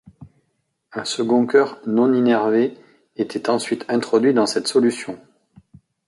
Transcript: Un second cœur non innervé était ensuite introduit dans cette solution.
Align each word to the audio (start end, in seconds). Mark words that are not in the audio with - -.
Un 0.93 1.05
second 1.05 1.45
cœur 1.45 1.79
non 1.85 2.11
innervé 2.15 2.73
était 3.17 3.51
ensuite 3.51 3.85
introduit 3.87 4.33
dans 4.33 4.47
cette 4.47 4.67
solution. 4.67 5.19